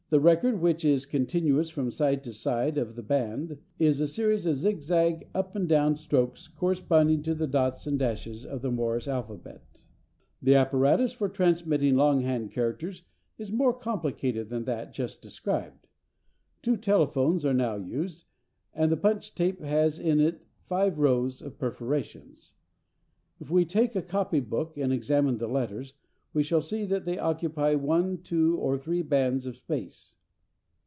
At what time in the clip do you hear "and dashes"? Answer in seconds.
7.87-8.45